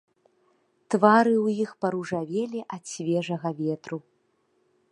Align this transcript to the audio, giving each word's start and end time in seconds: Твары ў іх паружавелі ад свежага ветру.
Твары 0.93 1.33
ў 1.45 1.67
іх 1.67 1.71
паружавелі 1.85 2.59
ад 2.77 2.83
свежага 2.93 3.49
ветру. 3.61 3.97